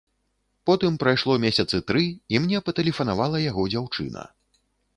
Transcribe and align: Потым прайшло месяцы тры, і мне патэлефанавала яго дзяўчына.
Потым 0.69 0.95
прайшло 1.03 1.33
месяцы 1.43 1.81
тры, 1.91 2.03
і 2.37 2.41
мне 2.45 2.63
патэлефанавала 2.69 3.43
яго 3.45 3.69
дзяўчына. 3.75 4.27